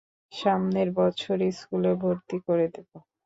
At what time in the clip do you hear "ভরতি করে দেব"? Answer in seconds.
2.01-2.89